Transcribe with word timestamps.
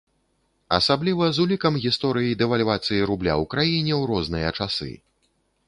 Асабліва 0.77 1.27
з 1.37 1.41
улікам 1.43 1.77
гісторый 1.83 2.33
дэвальвацыі 2.41 3.05
рубля 3.11 3.33
ў 3.41 3.53
краіне 3.55 3.93
ў 3.99 4.11
розныя 4.15 4.49
часы. 4.61 4.93